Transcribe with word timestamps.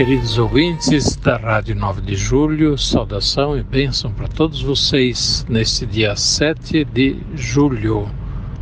Queridos 0.00 0.38
ouvintes 0.38 1.14
da 1.16 1.36
Rádio 1.36 1.76
9 1.76 2.00
de 2.00 2.16
Julho, 2.16 2.78
saudação 2.78 3.54
e 3.58 3.62
bênção 3.62 4.10
para 4.10 4.26
todos 4.28 4.62
vocês 4.62 5.44
neste 5.46 5.84
dia 5.84 6.16
7 6.16 6.86
de 6.86 7.18
julho. 7.34 8.08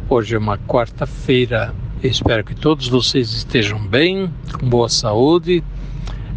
Hoje 0.09 0.35
é 0.35 0.39
uma 0.39 0.59
quarta-feira. 0.59 1.73
Espero 2.03 2.43
que 2.43 2.57
todos 2.57 2.89
vocês 2.89 3.33
estejam 3.33 3.79
bem, 3.79 4.29
com 4.53 4.69
boa 4.69 4.89
saúde 4.89 5.63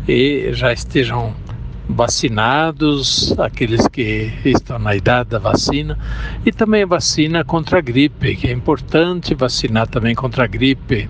e 0.08 0.54
já 0.54 0.72
estejam 0.72 1.34
vacinados, 1.90 3.34
aqueles 3.40 3.88
que 3.88 4.32
estão 4.46 4.78
na 4.78 4.96
idade 4.96 5.32
da 5.32 5.40
vacina, 5.40 5.98
e 6.46 6.52
também 6.52 6.84
a 6.84 6.86
vacina 6.86 7.44
contra 7.44 7.80
a 7.80 7.82
gripe, 7.82 8.36
que 8.36 8.46
é 8.46 8.52
importante 8.52 9.34
vacinar 9.34 9.88
também 9.88 10.14
contra 10.14 10.44
a 10.44 10.48
gripe, 10.48 11.10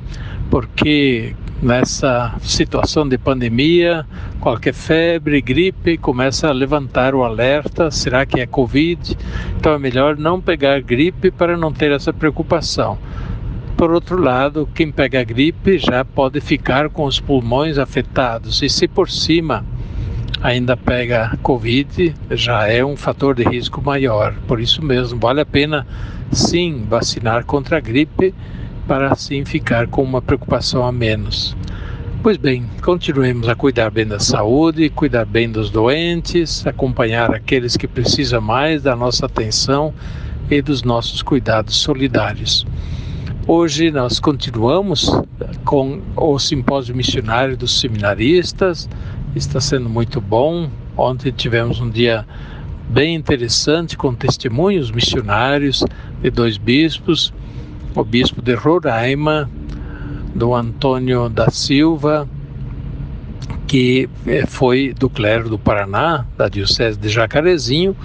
porque 0.49 1.35
nessa 1.61 2.33
situação 2.41 3.07
de 3.07 3.17
pandemia, 3.17 4.05
qualquer 4.39 4.73
febre, 4.73 5.41
gripe, 5.41 5.97
começa 5.97 6.47
a 6.47 6.53
levantar 6.53 7.13
o 7.13 7.23
alerta: 7.23 7.91
será 7.91 8.25
que 8.25 8.39
é 8.39 8.47
Covid? 8.47 9.17
Então 9.57 9.73
é 9.73 9.79
melhor 9.79 10.17
não 10.17 10.41
pegar 10.41 10.81
gripe 10.81 11.29
para 11.29 11.55
não 11.55 11.71
ter 11.71 11.91
essa 11.91 12.11
preocupação. 12.11 12.97
Por 13.77 13.91
outro 13.91 14.21
lado, 14.21 14.67
quem 14.75 14.91
pega 14.91 15.23
gripe 15.23 15.77
já 15.77 16.05
pode 16.05 16.39
ficar 16.39 16.89
com 16.89 17.05
os 17.05 17.19
pulmões 17.19 17.77
afetados, 17.77 18.61
e 18.61 18.69
se 18.69 18.87
por 18.87 19.09
cima 19.09 19.65
ainda 20.41 20.75
pega 20.75 21.37
Covid, 21.41 22.13
já 22.31 22.67
é 22.67 22.83
um 22.83 22.97
fator 22.97 23.35
de 23.35 23.43
risco 23.43 23.81
maior. 23.81 24.33
Por 24.47 24.59
isso 24.59 24.83
mesmo, 24.83 25.19
vale 25.19 25.41
a 25.41 25.45
pena 25.45 25.85
sim 26.31 26.85
vacinar 26.87 27.45
contra 27.45 27.77
a 27.77 27.79
gripe 27.79 28.33
para 28.87 29.11
assim 29.11 29.45
ficar 29.45 29.87
com 29.87 30.03
uma 30.03 30.21
preocupação 30.21 30.85
a 30.85 30.91
menos. 30.91 31.55
Pois 32.23 32.37
bem, 32.37 32.69
continuemos 32.83 33.49
a 33.49 33.55
cuidar 33.55 33.89
bem 33.89 34.05
da 34.05 34.19
saúde, 34.19 34.91
cuidar 34.91 35.25
bem 35.25 35.51
dos 35.51 35.71
doentes, 35.71 36.67
acompanhar 36.67 37.33
aqueles 37.33 37.75
que 37.75 37.87
precisam 37.87 38.39
mais 38.39 38.83
da 38.83 38.95
nossa 38.95 39.25
atenção 39.25 39.91
e 40.47 40.61
dos 40.61 40.83
nossos 40.83 41.23
cuidados 41.23 41.77
solidários. 41.77 42.63
Hoje 43.47 43.89
nós 43.89 44.19
continuamos 44.19 45.09
com 45.65 45.99
o 46.15 46.37
simpósio 46.37 46.95
missionário 46.95 47.57
dos 47.57 47.79
seminaristas, 47.79 48.87
está 49.35 49.59
sendo 49.59 49.89
muito 49.89 50.21
bom. 50.21 50.69
Ontem 50.95 51.31
tivemos 51.31 51.81
um 51.81 51.89
dia 51.89 52.23
bem 52.87 53.15
interessante 53.15 53.97
com 53.97 54.13
testemunhos 54.13 54.91
missionários 54.91 55.83
de 56.21 56.29
dois 56.29 56.55
bispos 56.59 57.33
o 57.93 58.05
bispo 58.05 58.41
de 58.41 58.53
Roraima, 58.53 59.49
do 60.33 60.53
Antônio 60.53 61.29
da 61.29 61.49
Silva, 61.49 62.27
que 63.67 64.09
eh, 64.25 64.45
foi 64.45 64.93
do 64.97 65.09
clero 65.09 65.49
do 65.49 65.57
Paraná, 65.57 66.25
da 66.37 66.47
Diocese 66.47 66.97
de 66.97 67.09
Jacarezinho, 67.09 67.95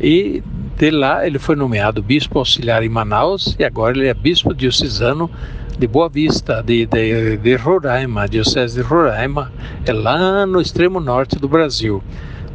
e 0.00 0.42
de 0.76 0.90
lá 0.90 1.26
ele 1.26 1.38
foi 1.38 1.54
nomeado 1.54 2.02
bispo 2.02 2.38
auxiliar 2.38 2.82
em 2.82 2.88
Manaus 2.88 3.54
e 3.58 3.64
agora 3.64 3.96
ele 3.96 4.08
é 4.08 4.14
bispo 4.14 4.54
diocesano 4.54 5.30
de 5.78 5.86
Boa 5.86 6.08
Vista, 6.08 6.62
de, 6.62 6.86
de, 6.86 7.36
de 7.36 7.56
Roraima, 7.56 8.28
Diocese 8.28 8.76
de 8.76 8.82
Roraima, 8.82 9.52
é 9.86 9.92
lá 9.92 10.46
no 10.46 10.60
extremo 10.60 11.00
norte 11.00 11.38
do 11.38 11.48
Brasil. 11.48 12.02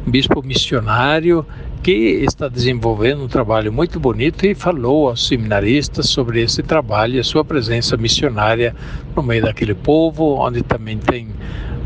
bispo 0.06 0.42
missionário 0.42 1.44
que 1.88 2.22
está 2.22 2.48
desenvolvendo 2.48 3.24
um 3.24 3.28
trabalho 3.28 3.72
muito 3.72 3.98
bonito 3.98 4.44
e 4.44 4.54
falou 4.54 5.08
aos 5.08 5.26
seminaristas 5.26 6.10
sobre 6.10 6.42
esse 6.42 6.62
trabalho 6.62 7.14
e 7.14 7.18
a 7.18 7.24
sua 7.24 7.42
presença 7.42 7.96
missionária 7.96 8.76
no 9.16 9.22
meio 9.22 9.44
daquele 9.44 9.74
povo, 9.74 10.34
onde 10.34 10.60
também 10.62 10.98
tem 10.98 11.28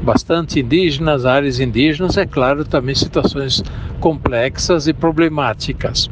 bastante 0.02 0.58
indígenas, 0.58 1.24
áreas 1.24 1.60
indígenas, 1.60 2.16
é 2.16 2.26
claro, 2.26 2.64
também 2.64 2.96
situações 2.96 3.62
complexas 4.00 4.88
e 4.88 4.92
problemáticas. 4.92 6.10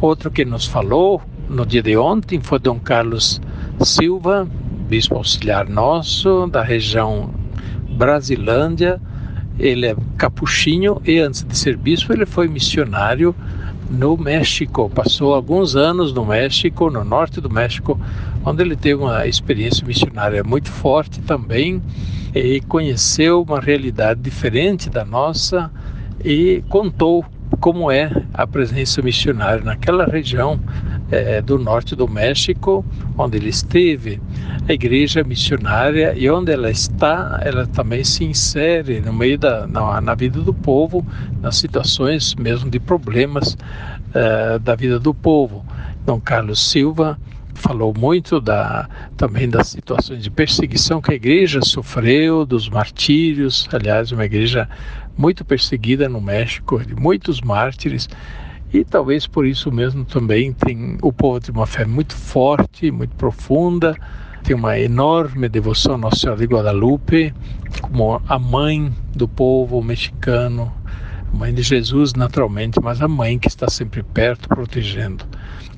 Outro 0.00 0.28
que 0.28 0.44
nos 0.44 0.66
falou 0.66 1.22
no 1.48 1.64
dia 1.64 1.84
de 1.84 1.96
ontem 1.96 2.40
foi 2.40 2.58
Dom 2.58 2.80
Carlos 2.80 3.40
Silva, 3.84 4.44
bispo 4.88 5.14
auxiliar 5.14 5.68
nosso 5.68 6.48
da 6.48 6.64
região 6.64 7.30
Brasilândia, 7.90 9.00
ele 9.60 9.86
é 9.86 9.96
capuchinho 10.16 11.00
e 11.04 11.18
antes 11.18 11.44
de 11.44 11.56
ser 11.56 11.76
bispo 11.76 12.12
ele 12.12 12.24
foi 12.24 12.48
missionário 12.48 13.34
no 13.90 14.16
México. 14.16 14.88
Passou 14.88 15.34
alguns 15.34 15.76
anos 15.76 16.12
no 16.12 16.24
México, 16.24 16.90
no 16.90 17.04
norte 17.04 17.40
do 17.40 17.50
México, 17.50 18.00
onde 18.44 18.62
ele 18.62 18.74
teve 18.74 19.02
uma 19.02 19.26
experiência 19.26 19.86
missionária 19.86 20.42
muito 20.42 20.70
forte 20.70 21.20
também 21.20 21.82
e 22.34 22.60
conheceu 22.62 23.42
uma 23.42 23.60
realidade 23.60 24.20
diferente 24.20 24.88
da 24.88 25.04
nossa 25.04 25.70
e 26.24 26.64
contou 26.68 27.24
como 27.60 27.90
é 27.90 28.10
a 28.32 28.46
presença 28.46 29.02
missionária 29.02 29.62
naquela 29.62 30.06
região 30.06 30.58
é, 31.10 31.42
do 31.42 31.58
norte 31.58 31.96
do 31.96 32.08
México, 32.08 32.84
onde 33.18 33.36
ele 33.36 33.48
esteve, 33.48 34.20
a 34.68 34.72
igreja 34.72 35.24
missionária 35.24 36.14
e 36.16 36.30
onde 36.30 36.52
ela 36.52 36.70
está, 36.70 37.40
ela 37.42 37.66
também 37.66 38.04
se 38.04 38.24
insere 38.24 39.00
no 39.00 39.12
meio 39.12 39.38
da 39.38 39.66
na, 39.66 40.00
na 40.00 40.14
vida 40.14 40.40
do 40.40 40.54
povo, 40.54 41.04
nas 41.40 41.56
situações 41.56 42.34
mesmo 42.34 42.70
de 42.70 42.78
problemas 42.78 43.56
é, 44.14 44.58
da 44.58 44.74
vida 44.74 44.98
do 44.98 45.12
povo. 45.12 45.64
Dom 46.06 46.20
Carlos 46.20 46.60
Silva 46.70 47.18
falou 47.54 47.92
muito 47.96 48.40
da, 48.40 48.88
também 49.16 49.48
das 49.48 49.68
situações 49.68 50.22
de 50.22 50.30
perseguição 50.30 51.00
que 51.00 51.12
a 51.12 51.14
igreja 51.14 51.60
sofreu, 51.62 52.46
dos 52.46 52.68
martírios, 52.68 53.68
aliás, 53.72 54.10
uma 54.12 54.24
igreja 54.24 54.68
muito 55.16 55.44
perseguida 55.44 56.08
no 56.08 56.20
México, 56.20 56.82
de 56.84 56.94
muitos 56.94 57.40
mártires, 57.40 58.08
e 58.72 58.84
talvez 58.84 59.26
por 59.26 59.44
isso 59.44 59.72
mesmo 59.72 60.04
também 60.04 60.52
tem 60.52 60.96
o 61.02 61.12
povo 61.12 61.40
tem 61.40 61.54
uma 61.54 61.66
fé 61.66 61.84
muito 61.84 62.14
forte, 62.14 62.90
muito 62.90 63.14
profunda, 63.16 63.96
tem 64.44 64.54
uma 64.54 64.78
enorme 64.78 65.48
devoção 65.48 65.94
a 65.94 65.98
Nossa 65.98 66.16
Senhora 66.16 66.40
de 66.40 66.46
Guadalupe, 66.46 67.34
como 67.82 68.22
a 68.28 68.38
mãe 68.38 68.92
do 69.14 69.26
povo 69.26 69.82
mexicano, 69.82 70.72
mãe 71.32 71.52
de 71.52 71.62
Jesus 71.62 72.14
naturalmente, 72.14 72.80
mas 72.80 73.02
a 73.02 73.08
mãe 73.08 73.38
que 73.38 73.48
está 73.48 73.68
sempre 73.68 74.02
perto, 74.02 74.48
protegendo. 74.48 75.24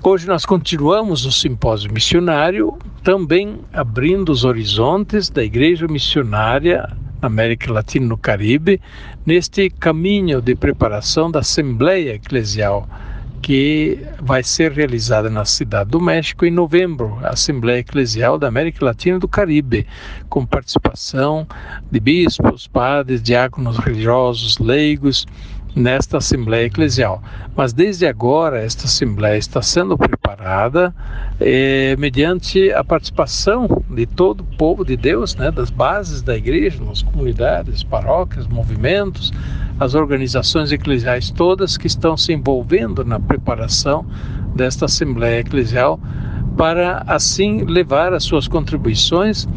Hoje 0.04 0.26
nós 0.26 0.44
continuamos 0.44 1.24
o 1.24 1.32
simpósio 1.32 1.92
missionário, 1.92 2.76
também 3.02 3.60
abrindo 3.72 4.30
os 4.30 4.44
horizontes 4.44 5.30
da 5.30 5.44
igreja 5.44 5.86
missionária 5.86 6.88
América 7.22 7.72
Latina 7.72 8.04
e 8.04 8.08
no 8.08 8.18
Caribe, 8.18 8.80
neste 9.24 9.70
caminho 9.70 10.42
de 10.42 10.56
preparação 10.56 11.30
da 11.30 11.38
Assembleia 11.38 12.14
Eclesial 12.14 12.88
que 13.40 13.98
vai 14.20 14.42
ser 14.44 14.70
realizada 14.70 15.28
na 15.28 15.44
Cidade 15.44 15.90
do 15.90 16.00
México 16.00 16.46
em 16.46 16.50
novembro, 16.50 17.18
a 17.24 17.30
Assembleia 17.30 17.80
Eclesial 17.80 18.38
da 18.38 18.46
América 18.46 18.84
Latina 18.84 19.16
e 19.16 19.20
do 19.20 19.26
Caribe, 19.26 19.84
com 20.28 20.46
participação 20.46 21.44
de 21.90 21.98
bispos, 21.98 22.68
padres, 22.68 23.20
diáconos 23.20 23.78
religiosos, 23.78 24.58
leigos, 24.58 25.26
nesta 25.74 26.18
Assembleia 26.18 26.66
Eclesial. 26.66 27.22
Mas 27.56 27.72
desde 27.72 28.06
agora, 28.06 28.62
esta 28.62 28.86
Assembleia 28.86 29.38
está 29.38 29.62
sendo 29.62 29.96
preparada 29.96 30.94
eh, 31.40 31.96
mediante 31.98 32.70
a 32.72 32.84
participação 32.84 33.82
de 33.90 34.06
todo 34.06 34.40
o 34.40 34.56
povo 34.56 34.84
de 34.84 34.96
Deus, 34.96 35.34
né, 35.36 35.50
das 35.50 35.70
bases 35.70 36.22
da 36.22 36.36
igreja, 36.36 36.82
nas 36.84 37.02
comunidades, 37.02 37.82
paróquias, 37.82 38.46
movimentos, 38.46 39.32
as 39.80 39.94
organizações 39.94 40.70
eclesiais 40.70 41.30
todas 41.30 41.76
que 41.76 41.86
estão 41.86 42.16
se 42.16 42.32
envolvendo 42.32 43.04
na 43.04 43.18
preparação 43.18 44.06
desta 44.54 44.84
Assembleia 44.84 45.40
Eclesial 45.40 45.98
para 46.56 47.02
assim 47.06 47.64
levar 47.64 48.12
as 48.12 48.24
suas 48.24 48.46
contribuições 48.46 49.48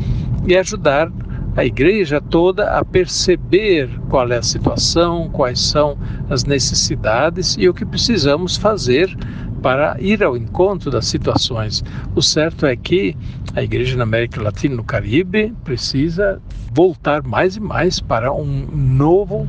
e 0.47 0.55
ajudar 0.55 1.11
a 1.55 1.63
igreja 1.63 2.19
toda 2.19 2.77
a 2.77 2.83
perceber 2.83 3.89
qual 4.09 4.29
é 4.31 4.37
a 4.37 4.43
situação, 4.43 5.29
quais 5.29 5.59
são 5.59 5.97
as 6.29 6.43
necessidades 6.43 7.55
e 7.57 7.69
o 7.69 7.73
que 7.73 7.85
precisamos 7.85 8.57
fazer 8.57 9.15
para 9.61 9.95
ir 9.99 10.23
ao 10.23 10.37
encontro 10.37 10.91
das 10.91 11.07
situações. 11.07 11.83
O 12.13 12.21
certo 12.21 12.65
é 12.65 12.75
que 12.75 13.15
a 13.55 13.63
igreja 13.63 13.97
na 13.97 14.03
América 14.03 14.41
Latina 14.41 14.73
e 14.73 14.77
no 14.77 14.83
Caribe 14.83 15.53
precisa 15.63 16.41
voltar 16.71 17.23
mais 17.23 17.55
e 17.55 17.59
mais 17.59 17.99
para 17.99 18.31
um 18.33 18.67
novo 18.71 19.47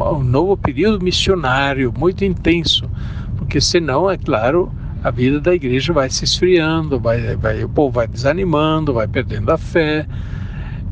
um 0.00 0.22
novo 0.22 0.56
período 0.56 1.02
missionário 1.02 1.92
muito 1.96 2.24
intenso, 2.24 2.88
porque 3.36 3.60
senão, 3.60 4.10
é 4.10 4.16
claro, 4.16 4.70
a 5.02 5.10
vida 5.10 5.40
da 5.40 5.54
igreja 5.54 5.92
vai 5.92 6.10
se 6.10 6.24
esfriando, 6.24 6.98
vai, 6.98 7.36
vai, 7.36 7.64
o 7.64 7.68
povo 7.68 7.92
vai 7.92 8.06
desanimando, 8.06 8.92
vai 8.92 9.06
perdendo 9.06 9.50
a 9.50 9.58
fé. 9.58 10.06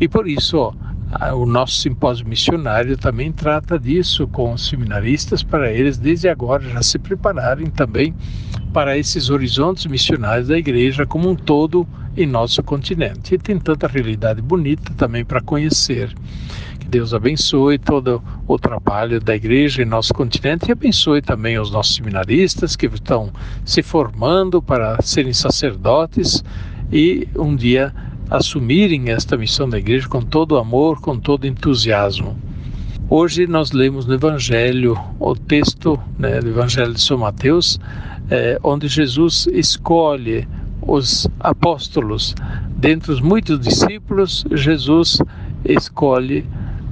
E 0.01 0.09
por 0.09 0.29
isso, 0.29 0.75
o 1.35 1.47
nosso 1.47 1.75
simpósio 1.75 2.27
missionário 2.27 2.97
também 2.97 3.31
trata 3.31 3.79
disso 3.79 4.27
com 4.27 4.53
os 4.53 4.69
seminaristas, 4.69 5.43
para 5.43 5.73
eles, 5.73 5.97
desde 5.97 6.29
agora, 6.29 6.69
já 6.69 6.83
se 6.83 6.99
prepararem 6.99 7.67
também 7.67 8.15
para 8.73 8.99
esses 8.99 9.31
horizontes 9.31 9.87
missionários 9.87 10.49
da 10.49 10.59
igreja 10.59 11.07
como 11.07 11.31
um 11.31 11.37
todo 11.37 11.87
em 12.17 12.27
nosso 12.27 12.63
continente. 12.63 13.35
E 13.35 13.39
tem 13.39 13.59
tanta 13.59 13.87
realidade 13.87 14.43
bonita 14.43 14.93
também 14.97 15.25
para 15.25 15.41
conhecer. 15.41 16.13
Que 16.81 16.89
Deus 16.89 17.15
abençoe 17.15 17.79
todo 17.79 18.23
o 18.49 18.59
trabalho 18.59 19.21
da 19.21 19.37
igreja 19.37 19.83
em 19.83 19.87
nosso 19.87 20.13
continente 20.13 20.69
e 20.69 20.73
abençoe 20.73 21.23
também 21.23 21.59
os 21.59 21.71
nossos 21.71 21.95
seminaristas 21.95 22.75
que 22.75 22.87
estão 22.87 23.33
se 23.65 23.83
formando 23.83 24.61
para 24.61 25.01
serem 25.01 25.33
sacerdotes 25.33 26.45
e 26.93 27.29
um 27.37 27.55
dia 27.55 27.95
assumirem 28.37 29.11
esta 29.11 29.37
missão 29.37 29.69
da 29.69 29.79
igreja 29.79 30.09
com 30.09 30.21
todo 30.21 30.57
amor, 30.57 31.01
com 31.01 31.19
todo 31.19 31.47
entusiasmo. 31.47 32.37
Hoje 33.09 33.47
nós 33.47 33.71
lemos 33.71 34.07
no 34.07 34.15
Evangelho 34.15 34.99
o 35.21 35.37
texto 35.37 36.01
né, 36.19 36.41
do 36.41 36.49
Evangelho 36.49 36.93
de 36.93 37.01
São 37.01 37.19
Mateus, 37.19 37.79
é, 38.29 38.59
onde 38.63 38.89
Jesus 38.89 39.47
escolhe 39.53 40.49
os 40.83 41.29
apóstolos. 41.39 42.35
Dentre 42.77 43.13
os 43.13 43.21
muitos 43.21 43.61
discípulos, 43.61 44.45
Jesus 44.53 45.19
escolhe 45.65 46.45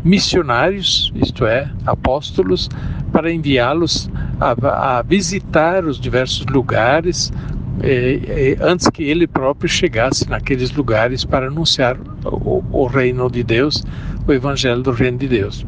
missionários, 0.04 1.12
isto 1.16 1.44
é, 1.44 1.68
apóstolos, 1.84 2.68
para 3.10 3.32
enviá-los 3.32 4.08
a, 4.40 4.98
a, 4.98 5.02
visitar 5.02 5.84
os 5.84 5.98
diversos 5.98 6.46
lugares 6.46 7.32
é, 7.82 8.20
é, 8.26 8.56
antes 8.60 8.88
que 8.88 9.02
ele 9.02 9.26
próprio 9.26 9.68
chegasse 9.68 10.28
naqueles 10.30 10.70
lugares 10.70 11.24
para 11.24 11.48
anunciar 11.48 11.98
o, 12.24 12.62
o 12.70 12.86
reino 12.86 13.28
de 13.28 13.42
Deus, 13.42 13.82
o 14.26 14.32
evangelho 14.32 14.82
do 14.82 14.92
reino 14.92 15.18
de 15.18 15.26
Deus. 15.26 15.66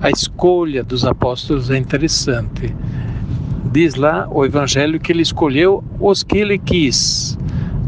A 0.00 0.10
escolha 0.10 0.82
dos 0.82 1.04
apóstolos 1.04 1.70
é 1.70 1.76
interessante. 1.76 2.74
Diz 3.72 3.94
lá 3.94 4.26
o 4.30 4.44
evangelho 4.44 4.98
que 4.98 5.12
ele 5.12 5.22
escolheu 5.22 5.84
os 6.00 6.22
que 6.22 6.38
ele 6.38 6.58
quis. 6.58 7.38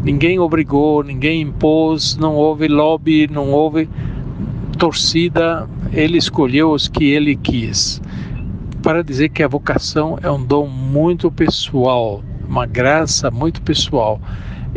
Ninguém 0.02 0.38
obrigou, 0.38 1.02
ninguém 1.02 1.42
impôs, 1.42 2.16
não 2.16 2.34
houve 2.34 2.68
lobby, 2.68 3.26
não 3.30 3.50
houve 3.52 3.88
torcida. 4.78 5.68
Ele 5.92 6.18
escolheu 6.18 6.72
os 6.72 6.88
que 6.88 7.04
ele 7.04 7.36
quis. 7.36 8.02
Para 8.82 9.02
dizer 9.02 9.30
que 9.30 9.42
a 9.42 9.48
vocação 9.48 10.18
é 10.22 10.30
um 10.30 10.44
dom 10.44 10.66
muito 10.66 11.30
pessoal, 11.30 12.22
uma 12.48 12.66
graça 12.66 13.30
muito 13.30 13.60
pessoal. 13.62 14.20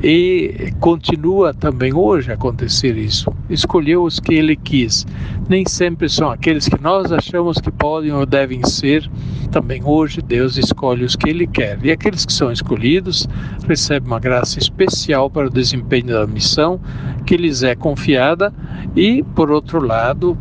E 0.01 0.71
continua 0.79 1.53
também 1.53 1.93
hoje 1.93 2.31
a 2.31 2.35
acontecer 2.35 2.95
isso. 2.97 3.33
Escolheu 3.49 4.03
os 4.03 4.19
que 4.19 4.33
ele 4.33 4.55
quis. 4.55 5.05
Nem 5.49 5.65
sempre 5.67 6.07
são 6.07 6.31
aqueles 6.31 6.69
que 6.69 6.81
nós 6.81 7.11
achamos 7.11 7.57
que 7.57 7.69
podem 7.69 8.11
ou 8.11 8.25
devem 8.25 8.65
ser. 8.65 9.09
Também 9.51 9.81
hoje 9.83 10.21
Deus 10.21 10.55
escolhe 10.55 11.03
os 11.03 11.17
que 11.17 11.29
ele 11.29 11.45
quer. 11.45 11.77
E 11.83 11.91
aqueles 11.91 12.25
que 12.25 12.31
são 12.31 12.49
escolhidos 12.49 13.27
recebem 13.67 14.07
uma 14.07 14.19
graça 14.19 14.57
especial 14.57 15.29
para 15.29 15.47
o 15.47 15.51
desempenho 15.51 16.07
da 16.07 16.25
missão 16.25 16.79
que 17.25 17.35
lhes 17.35 17.61
é 17.61 17.75
confiada. 17.75 18.53
E, 18.95 19.21
por 19.35 19.51
outro 19.51 19.85
lado, 19.85 20.37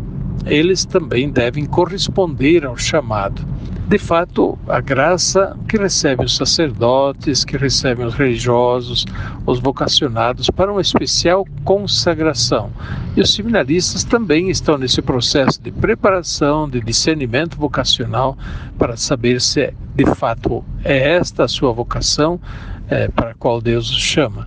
eles 0.46 0.84
também 0.84 1.30
devem 1.30 1.66
corresponder 1.66 2.64
ao 2.64 2.76
chamado 2.76 3.57
de 3.88 3.96
fato, 3.96 4.58
a 4.68 4.82
graça 4.82 5.56
que 5.66 5.78
recebem 5.78 6.26
os 6.26 6.36
sacerdotes, 6.36 7.42
que 7.42 7.56
recebem 7.56 8.04
os 8.04 8.12
religiosos, 8.12 9.06
os 9.46 9.60
vocacionados 9.60 10.50
para 10.50 10.70
uma 10.70 10.82
especial 10.82 11.46
consagração. 11.64 12.70
E 13.16 13.22
os 13.22 13.32
seminaristas 13.32 14.04
também 14.04 14.50
estão 14.50 14.76
nesse 14.76 15.00
processo 15.00 15.62
de 15.62 15.72
preparação, 15.72 16.68
de 16.68 16.82
discernimento 16.82 17.56
vocacional, 17.56 18.36
para 18.76 18.94
saber 18.94 19.40
se 19.40 19.72
de 19.94 20.04
fato 20.14 20.62
é 20.84 21.14
esta 21.14 21.44
a 21.44 21.48
sua 21.48 21.72
vocação 21.72 22.38
é, 22.90 23.08
para 23.08 23.30
a 23.30 23.34
qual 23.34 23.58
Deus 23.58 23.90
os 23.90 24.02
chama. 24.02 24.46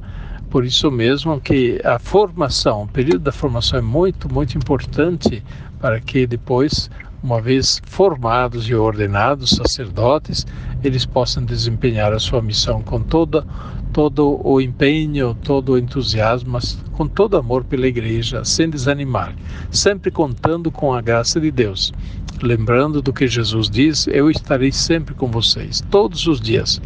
Por 0.52 0.64
isso 0.64 0.92
mesmo 0.92 1.42
que 1.42 1.82
a 1.84 1.98
formação, 1.98 2.84
o 2.84 2.88
período 2.88 3.24
da 3.24 3.32
formação 3.32 3.80
é 3.80 3.82
muito, 3.82 4.32
muito 4.32 4.56
importante 4.56 5.44
para 5.80 6.00
que 6.00 6.28
depois 6.28 6.92
uma 7.24 7.40
vez 7.40 7.82
formados 7.86 8.68
e 8.68 8.74
ordenados 8.74 9.52
sacerdotes, 9.52 10.46
eles 10.84 11.06
possam 11.06 11.44
desempenhar 11.44 12.14
a 12.14 12.20
sua 12.20 12.42
missão 12.42 12.82
com 12.82 13.00
toda, 13.00 13.46
todo 13.94 14.40
o 14.44 14.60
empenho, 14.60 15.36
todo 15.44 15.74
o 15.74 15.78
entusiasmo, 15.78 16.52
mas 16.52 16.78
com 16.94 17.08
todo 17.08 17.38
amor 17.38 17.64
pela 17.64 17.88
igreja, 17.88 18.44
sem 18.44 18.70
desanimar, 18.70 19.36
sempre 19.70 20.10
contando 20.10 20.72
com 20.72 20.94
a 20.94 21.02
graça 21.02 21.40
de 21.40 21.52
Deus. 21.52 21.94
Lembrando 22.42 23.02
do 23.02 23.14
que 23.14 23.28
Jesus 23.28 23.70
diz: 23.70 24.08
Eu 24.08 24.30
estarei 24.30 24.72
sempre 24.72 25.14
com 25.14 25.28
vocês, 25.28 25.82
todos 25.92 26.26
os 26.26 26.42
dias. 26.42 26.82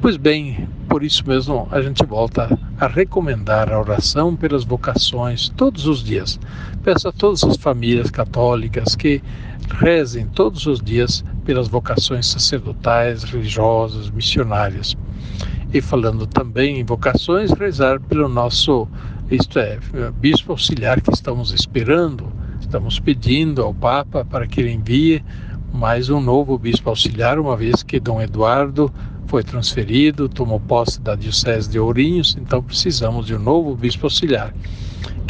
Pois 0.00 0.16
bem, 0.16 0.66
por 0.88 1.04
isso 1.04 1.22
mesmo 1.28 1.68
a 1.70 1.82
gente 1.82 2.04
volta 2.06 2.58
a 2.78 2.86
recomendar 2.86 3.70
a 3.70 3.78
oração 3.78 4.34
pelas 4.34 4.64
vocações 4.64 5.50
todos 5.50 5.86
os 5.86 6.02
dias. 6.02 6.40
Peço 6.82 7.06
a 7.08 7.12
todas 7.12 7.44
as 7.44 7.58
famílias 7.58 8.10
católicas 8.10 8.96
que 8.96 9.22
rezem 9.70 10.26
todos 10.26 10.66
os 10.66 10.80
dias 10.80 11.24
pelas 11.44 11.68
vocações 11.68 12.26
sacerdotais, 12.26 13.22
religiosas, 13.24 14.10
missionárias. 14.10 14.96
E 15.72 15.80
falando 15.80 16.26
também 16.26 16.80
em 16.80 16.84
vocações, 16.84 17.52
rezar 17.52 18.00
pelo 18.00 18.28
nosso, 18.28 18.88
isto 19.30 19.58
é, 19.58 19.78
bispo 20.20 20.52
auxiliar 20.52 21.00
que 21.00 21.12
estamos 21.12 21.52
esperando, 21.52 22.30
estamos 22.60 22.98
pedindo 22.98 23.62
ao 23.62 23.72
Papa 23.72 24.24
para 24.24 24.46
que 24.46 24.60
ele 24.60 24.72
envie 24.72 25.24
mais 25.72 26.10
um 26.10 26.20
novo 26.20 26.58
bispo 26.58 26.90
auxiliar, 26.90 27.38
uma 27.38 27.56
vez 27.56 27.82
que 27.82 28.00
Dom 28.00 28.20
Eduardo 28.20 28.92
foi 29.28 29.44
transferido, 29.44 30.28
tomou 30.28 30.58
posse 30.58 31.00
da 31.00 31.14
Diocese 31.14 31.70
de 31.70 31.78
Ourinhos, 31.78 32.36
então 32.40 32.60
precisamos 32.60 33.26
de 33.26 33.36
um 33.36 33.38
novo 33.38 33.76
bispo 33.76 34.06
auxiliar 34.06 34.52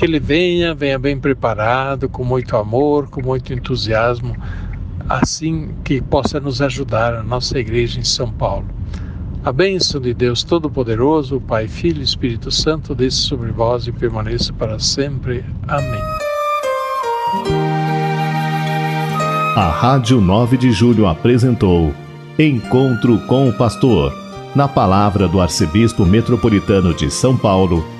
que 0.00 0.06
ele 0.06 0.18
venha, 0.18 0.74
venha 0.74 0.98
bem 0.98 1.18
preparado, 1.18 2.08
com 2.08 2.24
muito 2.24 2.56
amor, 2.56 3.10
com 3.10 3.22
muito 3.22 3.52
entusiasmo, 3.52 4.34
assim 5.06 5.72
que 5.84 6.00
possa 6.00 6.40
nos 6.40 6.62
ajudar 6.62 7.12
a 7.12 7.22
nossa 7.22 7.58
igreja 7.58 8.00
em 8.00 8.04
São 8.04 8.32
Paulo. 8.32 8.64
A 9.44 9.52
bênção 9.52 10.00
de 10.00 10.14
Deus 10.14 10.42
Todo-Poderoso, 10.42 11.38
Pai, 11.38 11.68
Filho 11.68 12.00
e 12.00 12.04
Espírito 12.04 12.50
Santo, 12.50 12.94
desça 12.94 13.20
sobre 13.20 13.50
vós 13.50 13.86
e 13.88 13.92
permaneça 13.92 14.54
para 14.54 14.78
sempre. 14.78 15.44
Amém. 15.68 16.00
A 19.54 19.68
Rádio 19.68 20.18
9 20.18 20.56
de 20.56 20.72
Julho 20.72 21.06
apresentou 21.06 21.92
Encontro 22.38 23.18
com 23.26 23.50
o 23.50 23.52
Pastor, 23.52 24.14
na 24.56 24.66
palavra 24.66 25.28
do 25.28 25.42
Arcebispo 25.42 26.06
Metropolitano 26.06 26.94
de 26.94 27.10
São 27.10 27.36
Paulo 27.36 27.99